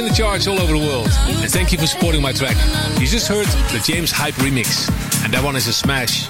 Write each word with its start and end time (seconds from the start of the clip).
In 0.00 0.06
the 0.06 0.14
charts 0.14 0.46
all 0.46 0.58
over 0.58 0.72
the 0.72 0.78
world. 0.78 1.10
And 1.28 1.52
thank 1.52 1.72
you 1.72 1.78
for 1.78 1.86
supporting 1.86 2.22
my 2.22 2.32
track. 2.32 2.56
You 2.98 3.06
just 3.06 3.28
heard 3.28 3.44
the 3.68 3.82
James 3.84 4.10
Hype 4.10 4.32
remix. 4.36 4.88
And 5.22 5.30
that 5.34 5.44
one 5.44 5.56
is 5.56 5.66
a 5.66 5.74
smash. 5.74 6.26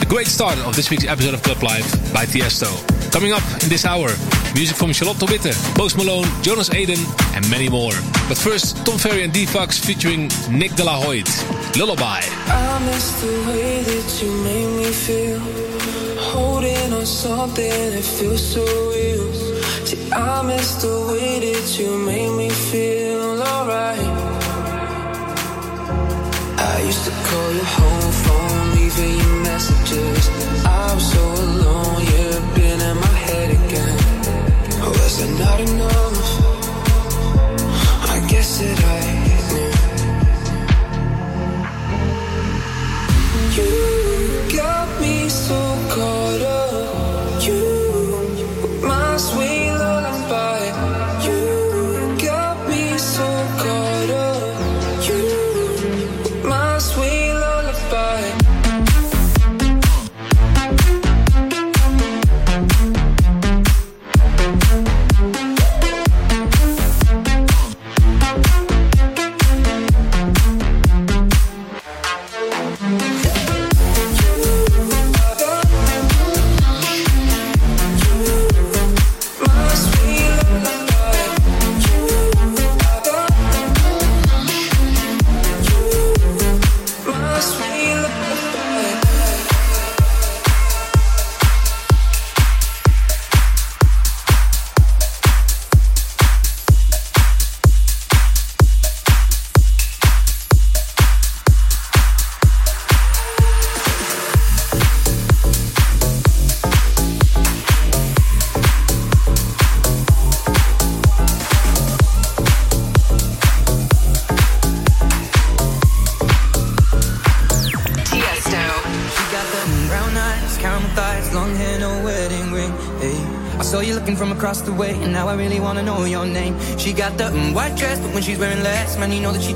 The 0.00 0.06
great 0.08 0.26
start 0.26 0.58
of 0.66 0.74
this 0.74 0.90
week's 0.90 1.06
episode 1.06 1.32
of 1.32 1.40
Club 1.44 1.62
Life 1.62 1.86
by 2.12 2.26
Tiesto. 2.26 2.66
Coming 3.12 3.30
up 3.30 3.44
in 3.62 3.68
this 3.68 3.84
hour, 3.84 4.08
music 4.54 4.76
from 4.76 4.92
Charlotte 4.92 5.22
Witte, 5.22 5.54
Post 5.78 5.96
Malone, 5.96 6.26
Jonas 6.42 6.74
Aden, 6.74 6.98
and 7.36 7.48
many 7.48 7.68
more. 7.68 7.94
But 8.26 8.38
first, 8.38 8.84
Tom 8.84 8.98
Ferry 8.98 9.22
and 9.22 9.32
D-Fox 9.32 9.78
featuring 9.78 10.28
Nick 10.50 10.74
de 10.74 10.82
la 10.82 10.98
Hoyde. 10.98 11.30
Lullaby. 11.78 12.26
I 12.26 12.82
miss 12.86 13.22
the 13.22 13.30
way 13.46 13.82
that 13.84 14.20
you 14.20 14.32
made 14.42 14.82
me 14.82 14.90
feel. 14.90 15.38
Holding 16.18 16.92
on 16.92 17.06
something 17.06 18.02
feels 18.02 18.42
so 18.42 18.64
real. 18.90 19.51
I 20.14 20.42
miss 20.42 20.74
the 20.82 21.06
way 21.10 21.38
that 21.40 21.78
you 21.78 21.96
made 22.04 22.36
me 22.36 22.50
feel 22.50 23.42
alright. 23.42 23.98
I 26.58 26.82
used 26.84 27.04
to 27.06 27.10
call 27.10 27.52
your 27.54 27.64
home 27.64 28.12
phone, 28.22 28.74
leaving 28.76 29.14
you 29.20 29.42
messages. 29.42 30.28
I 30.66 30.94
was 30.94 31.12
so 31.12 31.24
alone, 31.24 32.02
yeah, 32.12 32.54
been 32.54 32.80
in 32.80 32.96
my 32.96 33.16
head 33.26 33.50
again. 33.50 33.98
Oh, 34.84 34.90
was 34.90 35.16
that 35.18 35.32
not 35.40 35.60
enough? 35.60 36.28
I 38.14 38.16
guess 38.28 38.58
that 38.60 38.84
I 38.84 39.02
knew. 39.24 39.72
You 43.56 43.91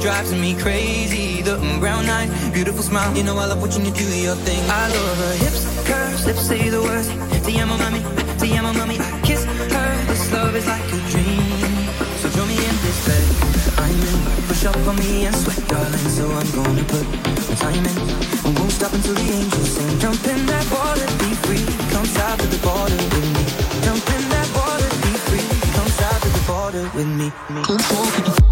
drives 0.07 0.33
me 0.33 0.55
crazy. 0.55 1.43
The 1.43 1.57
brown 1.81 2.07
eyes, 2.07 2.31
beautiful 2.51 2.85
smile, 2.85 3.11
you 3.17 3.25
know 3.25 3.37
I 3.39 3.47
love 3.47 3.61
watching 3.61 3.85
you 3.85 3.91
do 3.91 4.07
your 4.07 4.37
thing. 4.47 4.63
I 4.71 4.87
love 4.87 5.19
her 5.19 5.35
hips, 5.43 5.67
curves, 5.83 6.25
lips 6.25 6.47
say 6.47 6.69
the 6.69 6.81
words. 6.81 7.09
Amo, 7.11 7.75
mami, 7.83 8.01
te 8.39 8.55
amo, 8.57 8.71
mami. 8.71 8.71
I'm 8.71 8.71
a 8.71 8.73
mommy. 8.79 8.97
I 9.01 9.21
kiss 9.27 9.43
her. 9.45 9.91
This 10.07 10.31
love 10.33 10.55
is 10.55 10.67
like 10.69 10.87
a 10.95 11.01
dream. 11.11 11.91
So 12.23 12.29
join 12.31 12.47
me 12.47 12.55
in 12.55 12.77
this 12.87 12.99
bed. 13.07 13.27
I'm 13.83 13.99
in. 14.11 14.19
Push 14.47 14.65
up 14.67 14.77
on 14.87 14.95
me 14.95 15.27
and 15.27 15.35
sweat, 15.35 15.59
darling. 15.67 16.09
So 16.17 16.25
I'm 16.31 16.51
gonna 16.55 16.85
put 16.87 17.07
my 17.49 17.57
time 17.59 17.85
in. 17.91 17.97
I 18.47 18.51
won't 18.55 18.71
stop 18.79 18.93
until 18.95 19.15
the 19.15 19.27
angels 19.39 19.71
sing. 19.75 19.99
Jump 19.99 20.23
in 20.33 20.47
that 20.47 20.67
water, 20.71 21.07
be 21.19 21.31
free. 21.47 21.67
Come 21.91 22.07
south 22.07 22.39
to 22.43 22.47
the 22.47 22.61
border 22.63 23.01
with 23.11 23.27
me. 23.35 23.45
Jump 23.83 24.07
in 24.15 24.23
that 24.35 24.49
water, 24.55 24.89
be 25.03 25.13
free. 25.27 25.47
Come 25.75 25.91
south 25.99 26.21
to 26.23 26.29
the 26.37 26.43
border 26.47 26.85
with 26.95 27.11
me. 27.19 27.29
Come 27.67 28.46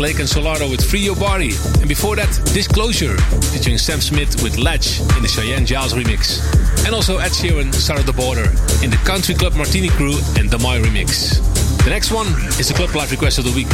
Lake 0.00 0.18
and 0.18 0.28
Solardo 0.28 0.70
with 0.70 0.84
Free 0.84 1.00
Your 1.00 1.16
Body. 1.16 1.52
And 1.80 1.88
before 1.88 2.16
that, 2.16 2.28
Disclosure, 2.52 3.16
featuring 3.52 3.78
Sam 3.78 4.00
Smith 4.00 4.42
with 4.42 4.58
Latch 4.58 5.00
in 5.00 5.22
the 5.22 5.28
Cheyenne 5.28 5.64
Giles 5.64 5.94
remix. 5.94 6.40
And 6.84 6.94
also 6.94 7.18
Ed 7.18 7.32
Sheeran, 7.32 7.68
of 7.98 8.06
the 8.06 8.12
Border, 8.12 8.50
in 8.84 8.90
the 8.90 9.00
Country 9.04 9.34
Club 9.34 9.54
Martini 9.54 9.88
Crew 9.88 10.18
and 10.38 10.50
the 10.50 10.58
My 10.58 10.78
remix. 10.78 11.40
The 11.84 11.90
next 11.90 12.10
one 12.10 12.26
is 12.58 12.68
the 12.68 12.74
Club 12.74 12.94
Life 12.94 13.10
Request 13.10 13.38
of 13.38 13.44
the 13.44 13.52
Week. 13.52 13.68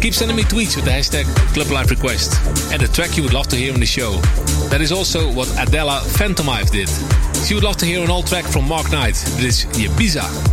Keep 0.00 0.14
sending 0.14 0.36
me 0.36 0.44
tweets 0.44 0.76
with 0.76 0.86
the 0.86 0.90
hashtag 0.90 1.24
Club 1.52 1.70
Life 1.70 1.90
Request 1.90 2.40
and 2.72 2.80
the 2.80 2.88
track 2.88 3.16
you 3.16 3.22
would 3.22 3.34
love 3.34 3.48
to 3.48 3.56
hear 3.56 3.72
on 3.74 3.80
the 3.80 3.86
show. 3.86 4.12
That 4.70 4.80
is 4.80 4.92
also 4.92 5.30
what 5.32 5.48
Adela 5.58 6.00
Phantomive 6.16 6.70
did. 6.70 6.88
She 7.46 7.54
would 7.54 7.64
love 7.64 7.76
to 7.78 7.86
hear 7.86 8.02
an 8.02 8.10
old 8.10 8.26
track 8.26 8.44
from 8.44 8.66
Mark 8.66 8.90
Knight. 8.90 9.14
This 9.36 9.64
is 9.64 9.88
Ibiza. 9.88 10.49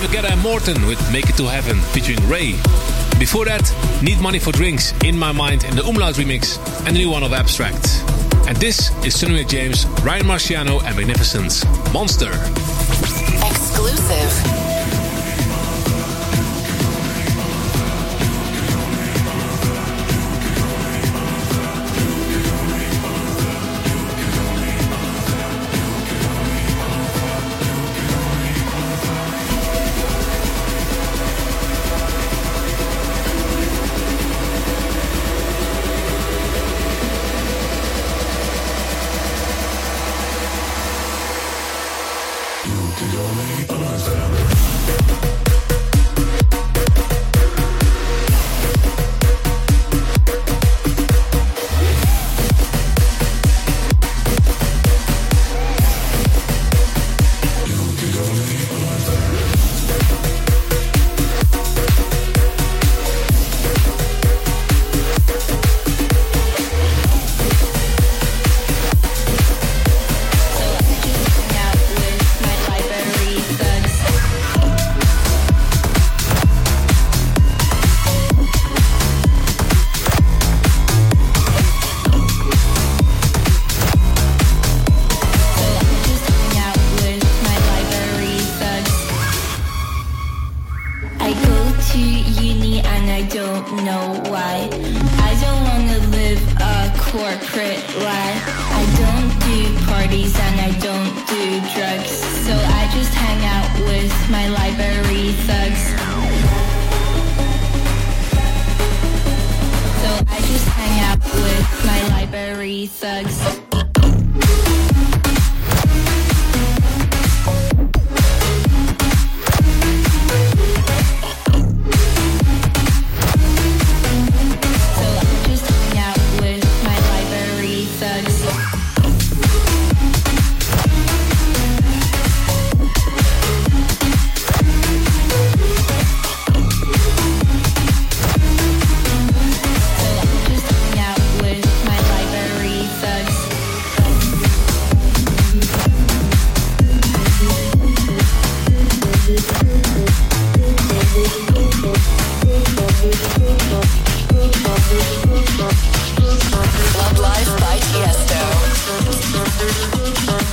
David 0.00 0.24
and 0.24 0.40
Morten 0.40 0.86
with 0.86 0.98
Make 1.12 1.28
It 1.28 1.36
to 1.36 1.44
Heaven 1.44 1.78
featuring 1.92 2.26
Raye. 2.26 2.52
Before 3.18 3.44
that, 3.44 3.70
Need 4.02 4.18
Money 4.18 4.38
for 4.38 4.50
Drinks, 4.50 4.94
In 5.04 5.18
My 5.18 5.30
Mind 5.30 5.64
in 5.64 5.76
the 5.76 5.84
Umlaut 5.84 6.14
remix, 6.14 6.58
and 6.86 6.96
the 6.96 7.00
new 7.00 7.10
one 7.10 7.22
of 7.22 7.34
Abstract. 7.34 8.02
And 8.48 8.56
this 8.56 8.90
is 9.04 9.18
Sunny 9.18 9.44
James, 9.44 9.84
Ryan 10.02 10.24
Marciano, 10.24 10.82
and 10.84 10.96
Magnificence, 10.96 11.66
Monster. 11.92 12.32
Exclusive. 13.46 14.59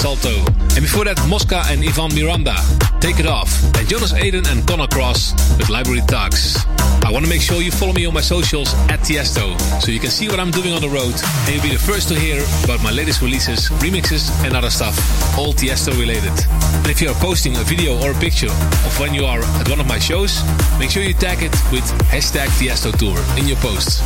Salto. 0.00 0.32
And 0.72 0.80
before 0.80 1.04
that, 1.04 1.20
Mosca 1.28 1.60
and 1.68 1.84
Ivan 1.84 2.08
Miranda, 2.16 2.56
Take 3.00 3.20
It 3.20 3.26
Off. 3.26 3.52
And 3.76 3.86
Jonas 3.86 4.14
Aden 4.14 4.46
and 4.48 4.66
Connor 4.66 4.86
Cross 4.86 5.36
with 5.58 5.68
Library 5.68 6.00
Talks. 6.08 6.56
I 7.04 7.12
want 7.12 7.26
to 7.26 7.28
make 7.28 7.42
sure 7.42 7.60
you 7.60 7.70
follow 7.70 7.92
me 7.92 8.06
on 8.06 8.14
my 8.14 8.22
socials 8.22 8.72
at 8.88 9.00
Tiesto, 9.00 9.60
so 9.82 9.92
you 9.92 10.00
can 10.00 10.08
see 10.08 10.28
what 10.28 10.40
I'm 10.40 10.50
doing 10.50 10.72
on 10.72 10.80
the 10.80 10.88
road, 10.88 11.12
and 11.44 11.48
you'll 11.52 11.62
be 11.62 11.68
the 11.68 11.78
first 11.78 12.08
to 12.08 12.14
hear 12.18 12.40
about 12.64 12.82
my 12.82 12.90
latest 12.90 13.20
releases, 13.20 13.68
remixes, 13.84 14.32
and 14.42 14.56
other 14.56 14.70
stuff, 14.70 14.96
all 15.36 15.52
Tiesto 15.52 15.92
related. 16.00 16.32
And 16.80 16.88
if 16.88 17.02
you 17.02 17.10
are 17.10 17.20
posting 17.20 17.56
a 17.56 17.64
video 17.64 18.00
or 18.00 18.12
a 18.12 18.18
picture 18.18 18.50
of 18.88 18.98
when 18.98 19.12
you 19.12 19.26
are 19.26 19.42
at 19.60 19.68
one 19.68 19.80
of 19.80 19.86
my 19.86 19.98
shows, 19.98 20.40
make 20.78 20.88
sure 20.88 21.02
you 21.02 21.12
tag 21.12 21.42
it 21.42 21.52
with 21.70 21.84
hashtag 22.08 22.48
Tiesto 22.56 22.90
Tour 22.96 23.20
in 23.38 23.46
your 23.46 23.58
posts. 23.58 24.00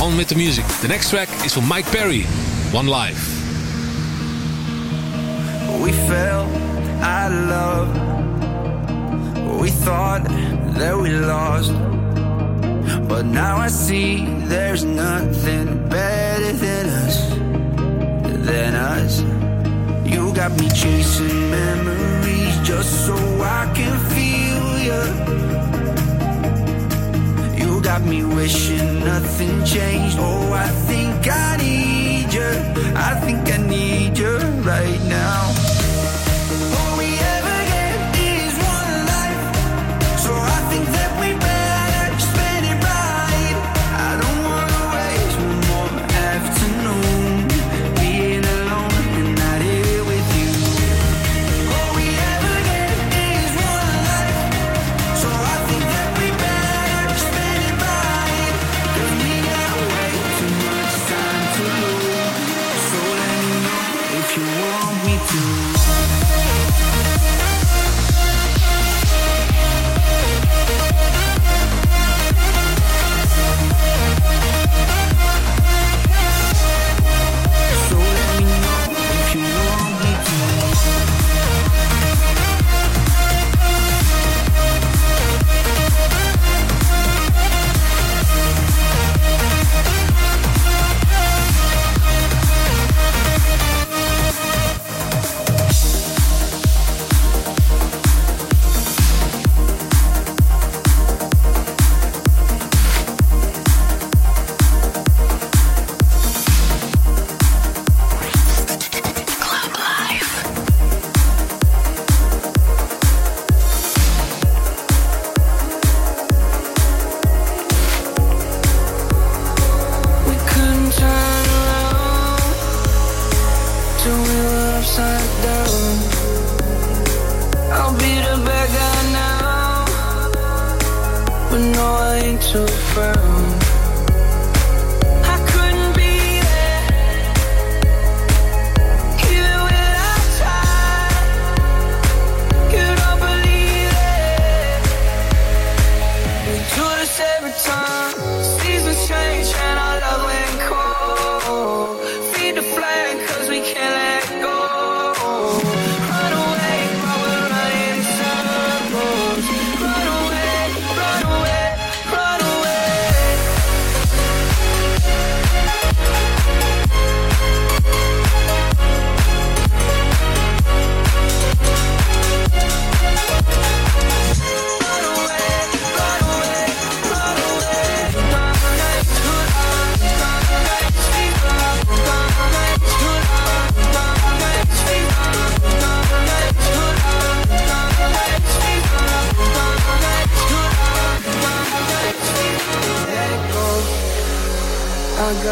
On 0.00 0.16
with 0.16 0.28
the 0.28 0.36
music. 0.36 0.66
The 0.82 0.88
next 0.88 1.10
track 1.10 1.28
is 1.44 1.52
from 1.52 1.66
Mike 1.66 1.86
Perry, 1.86 2.22
One 2.70 2.86
Life 2.86 3.41
we 5.82 5.90
fell 5.92 6.46
out 7.02 7.32
of 7.32 7.48
love. 7.56 7.88
We 9.60 9.70
thought 9.70 10.22
that 10.78 10.96
we 10.96 11.10
lost. 11.10 11.72
But 13.08 13.24
now 13.26 13.56
I 13.56 13.68
see 13.68 14.24
there's 14.46 14.84
nothing 14.84 15.88
better 15.88 16.52
than 16.52 16.86
us, 17.04 17.16
than 18.46 18.74
us. 18.74 19.22
You 20.06 20.32
got 20.34 20.52
me 20.60 20.68
chasing 20.68 21.50
memories 21.50 22.56
just 22.62 23.06
so 23.06 23.16
I 23.42 23.70
can 23.74 23.96
feel 24.14 24.78
you. 24.88 25.02
You 27.60 27.82
got 27.82 28.02
me 28.02 28.24
wishing 28.24 29.00
nothing 29.00 29.64
changed. 29.64 30.16
Oh, 30.20 30.52
I 30.52 30.68
think 30.88 31.26
I 31.28 31.56
need 31.56 32.32
you. 32.32 32.52
I 32.94 33.14
think 33.24 33.50
I 33.52 33.56
need 33.56 34.16
you 34.16 34.36
right 34.62 35.00
now. 35.08 35.61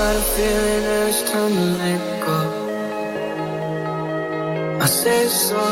got 0.01 0.17
a 0.17 0.25
feeling 0.35 0.83
that 0.89 1.09
it's 1.11 1.23
time 1.31 1.53
to 1.61 1.67
let 1.83 2.03
go. 2.27 2.39
I 4.85 4.87
say 4.87 5.23
so. 5.27 5.63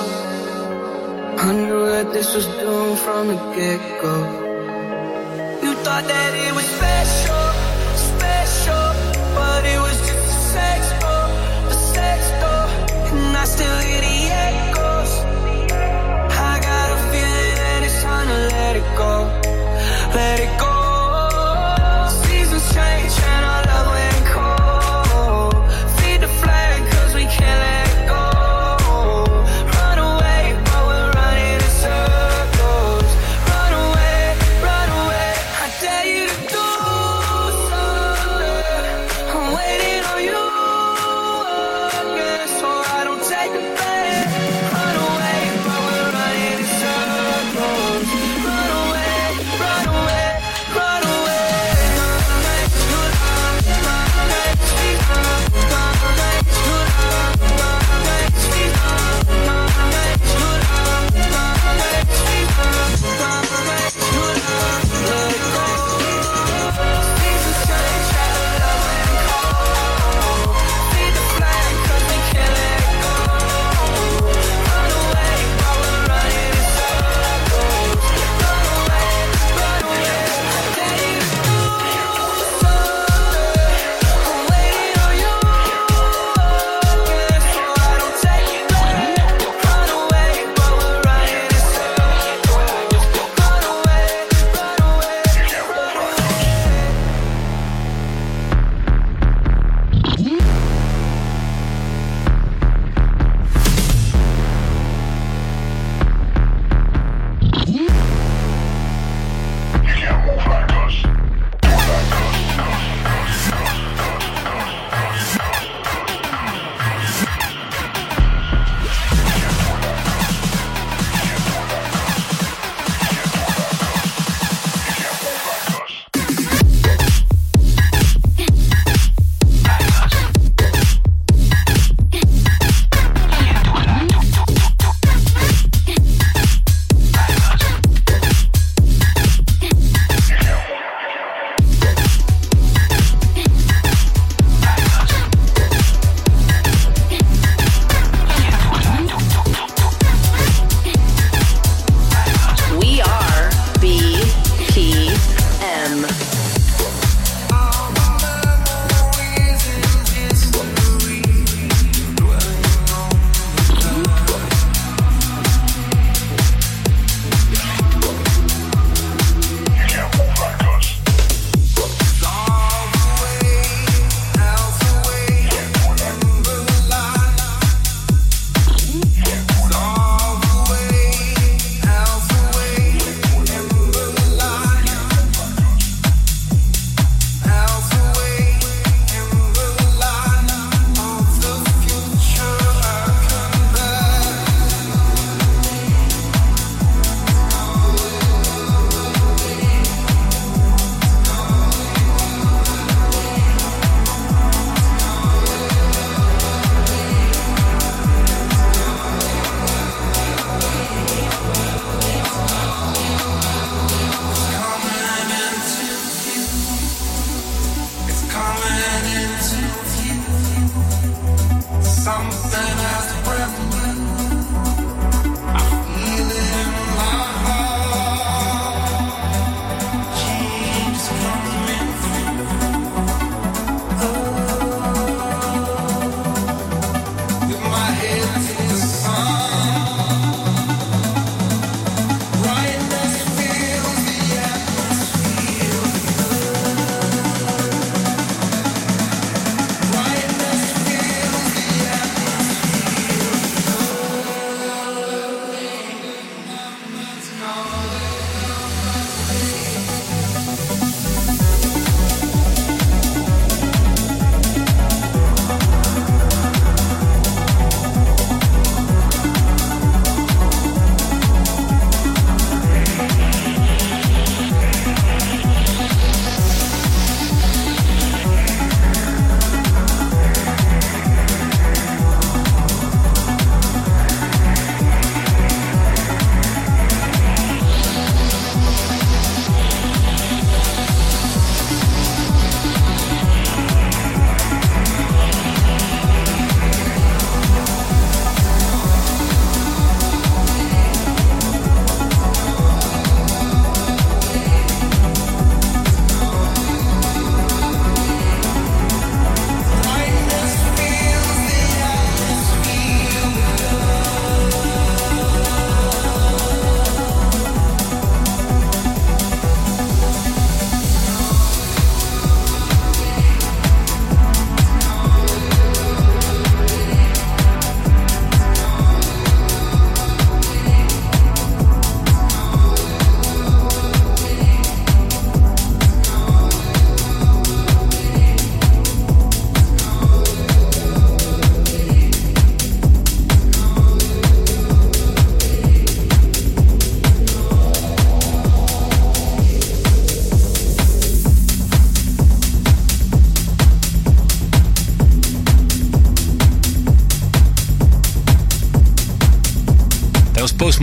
I 1.47 1.49
knew 1.61 1.85
that 1.95 2.07
this 2.13 2.29
was 2.37 2.47
doomed 2.61 2.99
from 3.05 3.23
the 3.29 3.39
get 3.57 3.81
go. 4.03 4.17
You 5.63 5.73
thought 5.85 6.05
that 6.13 6.33
it 6.47 6.53
was. 6.57 6.68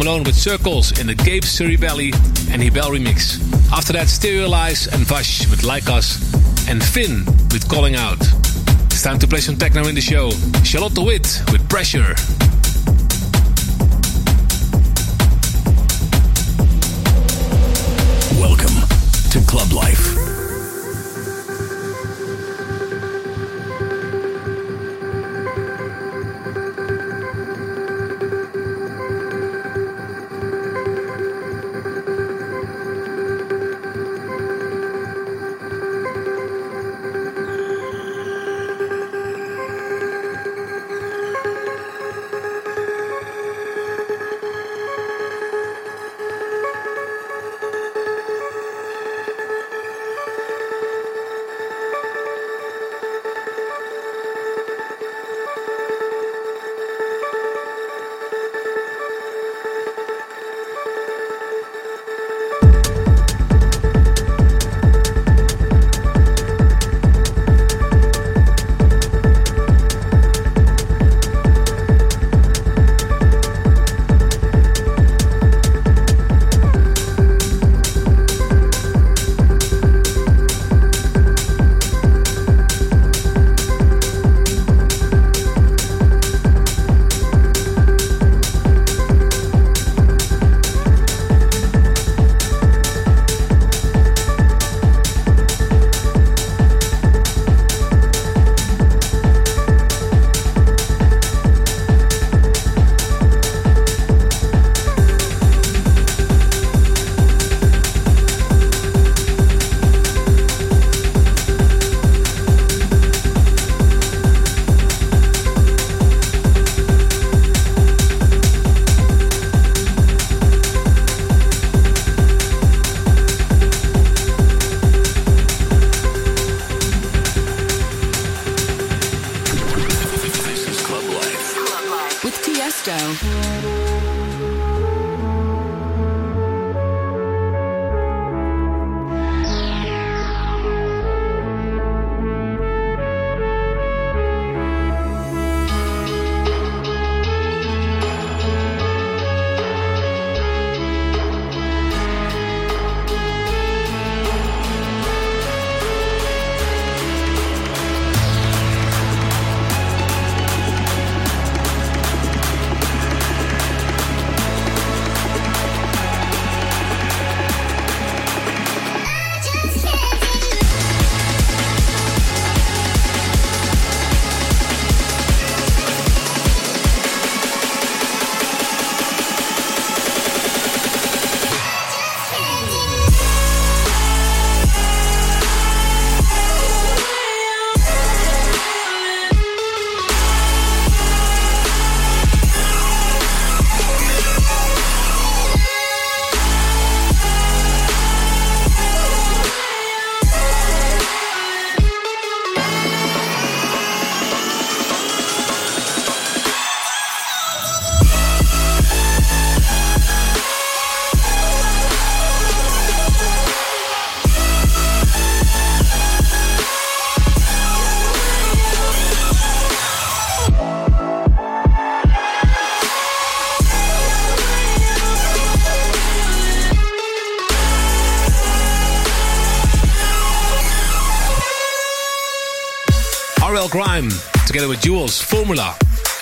Malone 0.06 0.24
with 0.24 0.36
Circles 0.36 1.00
in 1.00 1.08
the 1.08 1.16
Gabe 1.16 1.44
Valley 1.80 2.14
and 2.52 2.62
Hebel 2.62 2.92
remix. 2.92 3.42
After 3.72 3.92
that, 3.94 4.06
Stereolize 4.06 4.88
and 4.94 5.04
Vash 5.08 5.50
with 5.50 5.64
Like 5.64 5.90
Us 5.90 6.22
and 6.70 6.84
Finn 6.84 7.26
with 7.52 7.68
Calling 7.68 7.96
Out. 7.96 8.22
It's 8.92 9.02
time 9.02 9.18
to 9.18 9.28
play 9.28 9.40
some 9.40 9.58
techno 9.58 9.88
in 9.88 9.96
the 9.96 10.02
show. 10.02 10.30
Charlotte 10.64 11.00
Witt 11.00 11.42
with 11.52 11.68
Pressure. 11.70 12.14
Welcome 18.40 18.76
to 19.32 19.42
Club 19.50 19.72
Life. 19.72 19.95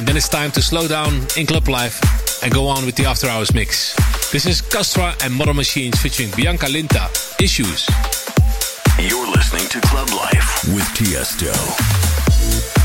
And 0.03 0.07
then 0.09 0.17
it's 0.17 0.27
time 0.27 0.51
to 0.51 0.61
slow 0.61 0.85
down 0.85 1.13
in 1.37 1.45
club 1.45 1.69
life 1.69 2.43
and 2.43 2.53
go 2.53 2.67
on 2.67 2.85
with 2.85 2.97
the 2.97 3.05
after 3.05 3.29
hours 3.29 3.53
mix. 3.53 3.95
This 4.33 4.45
is 4.45 4.61
Kastra 4.61 5.15
and 5.23 5.33
Modern 5.33 5.55
Machines 5.55 5.97
featuring 5.97 6.29
Bianca 6.35 6.65
Linta, 6.65 7.07
Issues. 7.41 7.87
You're 8.99 9.31
listening 9.31 9.65
to 9.69 9.79
Club 9.79 10.09
Life 10.09 10.65
with 10.75 10.83
Tiesto. 10.93 12.82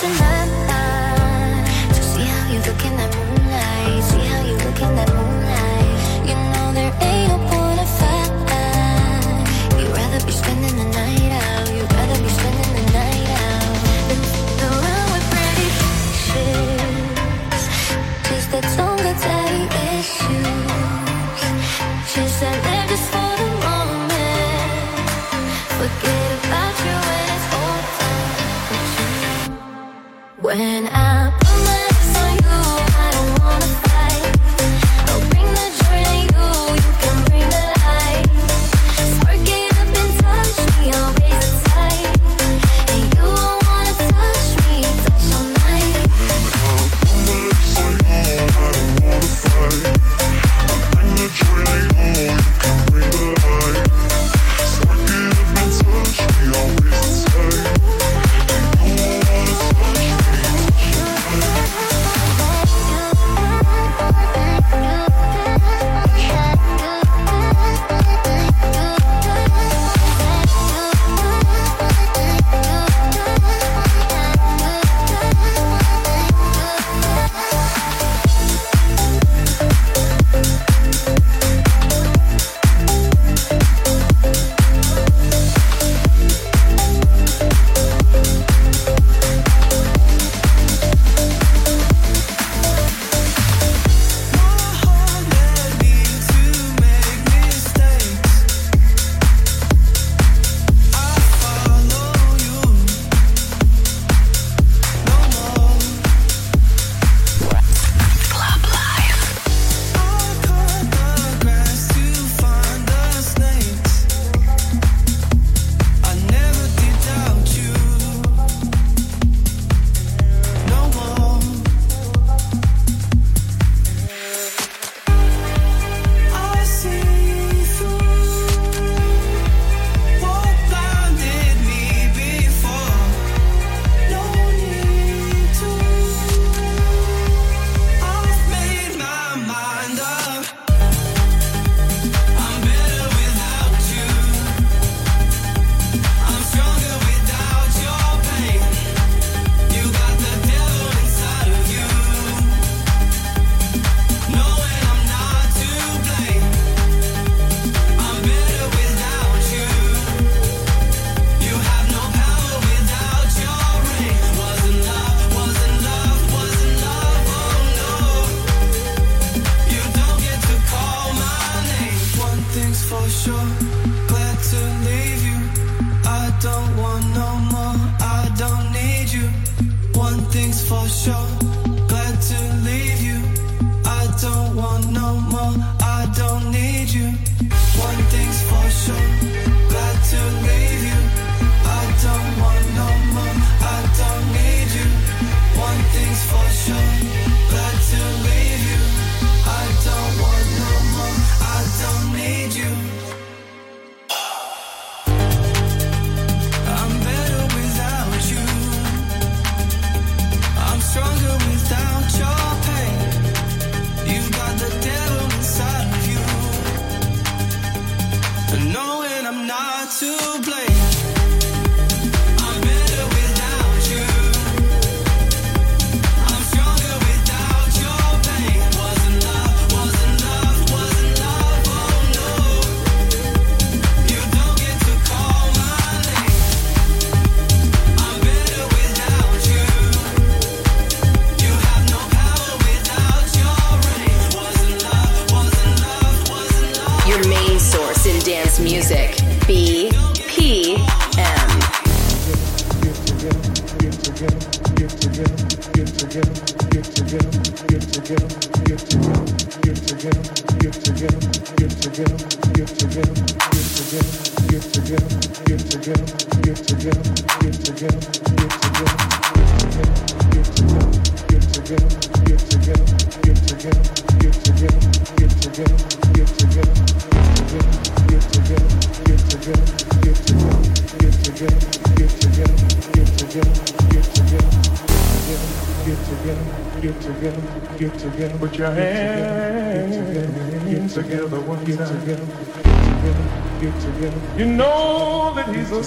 tonight 0.00 0.33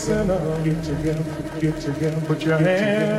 get 0.07 1.81
together, 1.81 2.21
put 2.27 2.41
your 2.41 2.57
hands. 2.57 3.16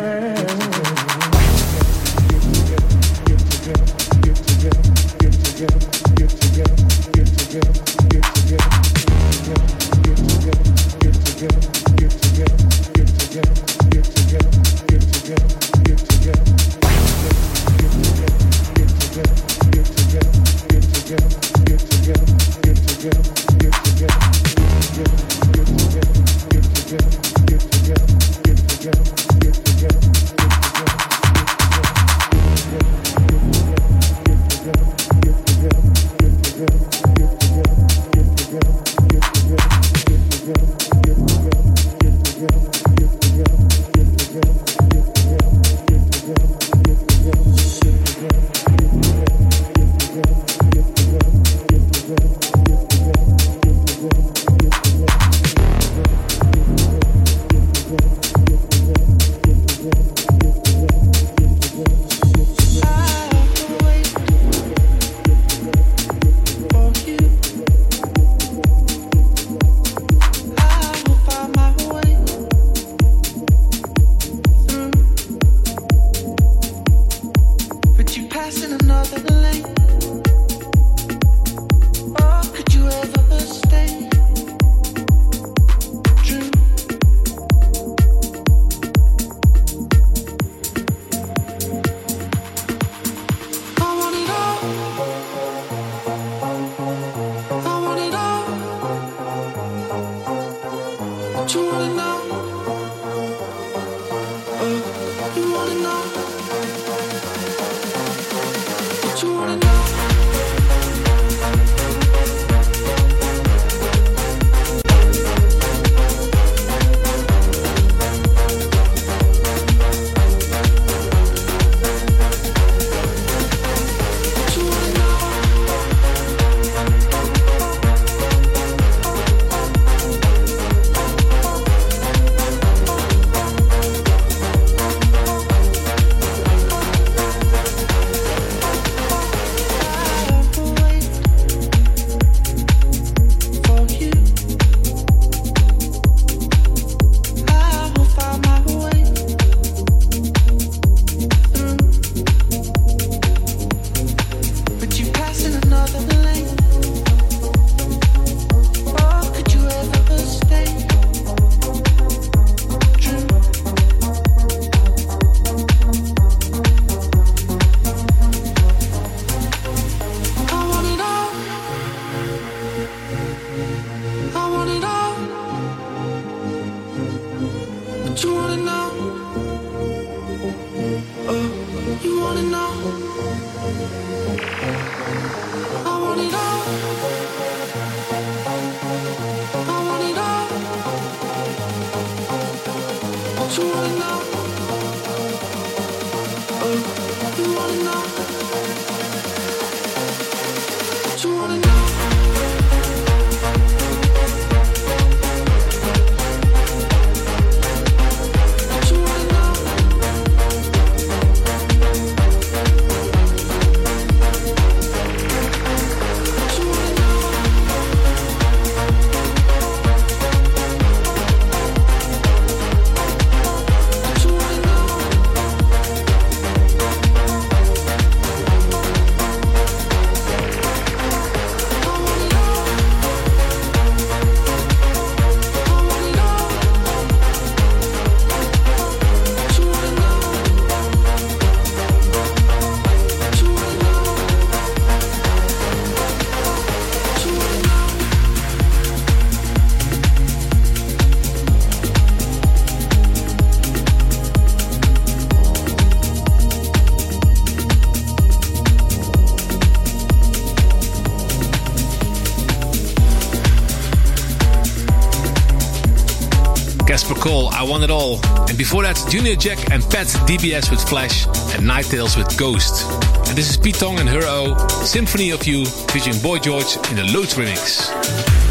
I 267.58 267.64
Want 267.64 267.82
It 267.82 267.90
All. 267.90 268.20
And 268.48 268.56
before 268.56 268.84
that, 268.84 269.04
Junior 269.10 269.34
Jack 269.34 269.72
and 269.72 269.82
Pat 269.82 270.06
DBS 270.28 270.70
with 270.70 270.80
Flash 270.88 271.26
and 271.56 271.66
Night 271.66 271.86
Tales 271.86 272.16
with 272.16 272.38
Ghost. 272.38 272.86
And 273.28 273.36
this 273.36 273.50
is 273.50 273.56
Pete 273.56 273.74
Tong 273.74 273.98
and 273.98 274.08
Her 274.08 274.22
O, 274.22 274.56
Symphony 274.84 275.30
of 275.30 275.44
You, 275.44 275.64
featuring 275.66 276.20
Boy 276.20 276.38
George 276.38 276.76
in 276.88 276.94
the 276.94 277.04
Loods 277.12 277.34
remix. 277.34 278.47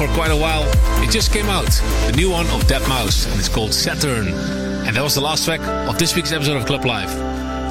For 0.00 0.08
quite 0.14 0.30
a 0.30 0.36
while. 0.36 0.64
It 1.04 1.10
just 1.10 1.30
came 1.30 1.44
out, 1.50 1.68
the 2.06 2.14
new 2.16 2.30
one 2.30 2.46
of 2.46 2.62
deadmau5, 2.62 3.30
and 3.30 3.38
it's 3.38 3.50
called 3.50 3.74
Saturn. 3.74 4.28
And 4.28 4.96
that 4.96 5.02
was 5.02 5.14
the 5.14 5.20
last 5.20 5.44
track 5.44 5.60
of 5.60 5.98
this 5.98 6.16
week's 6.16 6.32
episode 6.32 6.56
of 6.56 6.64
Club 6.64 6.86
Life. 6.86 7.10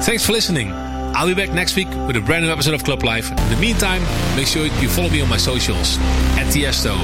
Thanks 0.04 0.24
for 0.24 0.30
listening. 0.30 0.70
I'll 0.70 1.26
be 1.26 1.34
back 1.34 1.50
next 1.50 1.74
week 1.74 1.88
with 2.06 2.14
a 2.14 2.20
brand 2.20 2.44
new 2.44 2.52
episode 2.52 2.74
of 2.74 2.84
Club 2.84 3.02
Life. 3.02 3.32
In 3.32 3.48
the 3.48 3.56
meantime, 3.56 4.02
make 4.36 4.46
sure 4.46 4.66
you 4.66 4.88
follow 4.88 5.08
me 5.08 5.20
on 5.20 5.28
my 5.28 5.38
socials 5.38 5.98
at 6.38 6.46
Tiesto. 6.54 6.96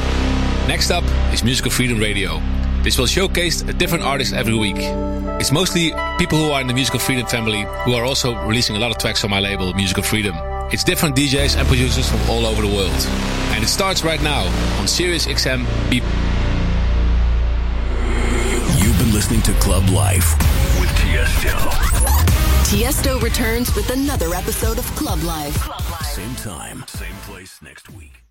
Next 0.69 0.93
up 0.93 1.03
is 1.33 1.43
Musical 1.43 1.73
Freedom 1.73 1.99
Radio. 1.99 2.41
This 2.85 2.97
will 2.97 3.07
showcase 3.07 3.63
a 3.63 3.73
different 3.73 4.05
artist 4.05 4.33
every 4.33 4.55
week. 4.55 4.77
It's 5.41 5.51
mostly 5.51 5.93
people 6.19 6.39
who 6.39 6.53
are 6.53 6.61
in 6.61 6.69
the 6.69 6.75
Musical 6.75 7.01
Freedom 7.01 7.27
family 7.27 7.67
who 7.85 7.95
are 7.95 8.05
also 8.05 8.37
releasing 8.47 8.77
a 8.77 8.79
lot 8.79 8.93
of 8.93 8.99
tracks 8.99 9.25
on 9.25 9.31
my 9.31 9.41
label, 9.41 9.75
Musical 9.75 10.05
Freedom. 10.05 10.37
It's 10.71 10.85
different 10.85 11.17
DJs 11.17 11.57
and 11.57 11.67
producers 11.67 12.09
from 12.09 12.21
all 12.31 12.47
over 12.47 12.63
the 12.63 12.73
world. 12.73 13.46
And 13.57 13.65
it 13.65 13.69
starts 13.69 14.05
right 14.05 14.23
now 14.23 14.45
on 14.79 14.87
Sirius 14.87 15.27
XM 15.27 15.65
Beep. 15.89 16.03
You've 18.79 18.99
been 18.99 19.15
listening 19.15 19.41
to 19.43 19.53
Club 19.55 19.89
Life 19.89 20.39
with 20.79 20.91
Tiesto. 20.91 21.57
Tiesto 22.67 23.19
returns 23.23 23.75
with 23.75 23.89
another 23.89 24.35
episode 24.35 24.79
of 24.79 24.85
Club 24.95 25.23
Life. 25.23 25.57
Same 26.05 26.35
time, 26.35 26.85
same 26.87 27.15
place 27.25 27.63
next 27.63 27.89
week. 27.95 28.26